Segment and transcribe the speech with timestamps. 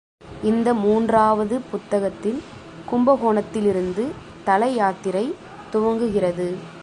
[0.43, 2.39] இந்த மூன்றாவது புத்தகத்தில்
[2.91, 4.05] கும்பகோணத்திலிருந்து
[4.43, 5.35] தல யாத்திரை
[5.73, 6.47] துவங்குகிறது.